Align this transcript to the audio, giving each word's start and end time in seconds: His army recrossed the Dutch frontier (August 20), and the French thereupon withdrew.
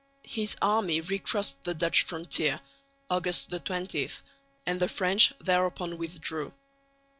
His 0.25 0.55
army 0.63 0.99
recrossed 0.99 1.63
the 1.63 1.75
Dutch 1.75 2.05
frontier 2.05 2.59
(August 3.11 3.51
20), 3.51 4.09
and 4.65 4.79
the 4.79 4.87
French 4.87 5.31
thereupon 5.41 5.99
withdrew. 5.99 6.51